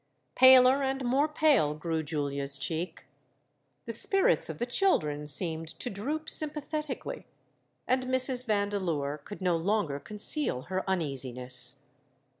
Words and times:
Paler 0.33 0.81
and 0.81 1.05
more 1.05 1.27
pale 1.27 1.75
grew 1.75 2.01
Julia's 2.01 2.57
cheek; 2.57 3.05
the 3.85 3.93
spirits 3.93 4.49
of 4.49 4.57
the 4.57 4.65
children 4.65 5.27
seemed 5.27 5.67
to 5.79 5.91
droop 5.91 6.27
sympathetically; 6.27 7.27
and 7.87 8.07
Mrs. 8.07 8.47
Vandeleur 8.47 9.19
could 9.19 9.41
no 9.41 9.55
longer 9.55 9.99
conceal 9.99 10.61
her 10.61 10.83
uneasiness. 10.89 11.83